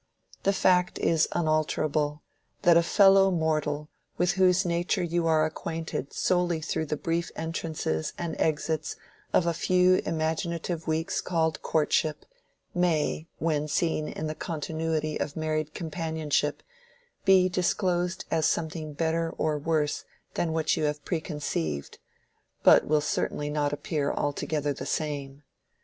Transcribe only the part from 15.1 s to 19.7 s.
of married companionship, be disclosed as something better or